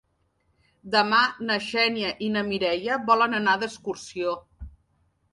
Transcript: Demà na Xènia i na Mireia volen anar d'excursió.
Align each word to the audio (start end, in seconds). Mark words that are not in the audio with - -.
Demà 0.93 1.17
na 1.49 1.57
Xènia 1.65 2.13
i 2.27 2.29
na 2.35 2.43
Mireia 2.47 2.97
volen 3.11 3.35
anar 3.41 3.53
d'excursió. 3.65 4.33